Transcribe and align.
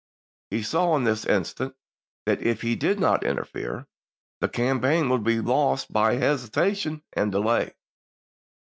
He 0.49 0.63
saw, 0.63 0.95
in 0.97 1.03
this 1.03 1.25
instance, 1.25 1.75
that 2.25 2.41
if 2.41 2.63
he 2.63 2.75
did 2.75 2.99
not 2.99 3.23
interfere 3.23 3.85
the 4.39 4.49
campaign 4.49 5.09
would 5.09 5.23
be 5.23 5.39
lost 5.41 5.93
by 5.93 6.15
hesitation 6.15 7.03
and 7.13 7.31
delay. 7.31 7.75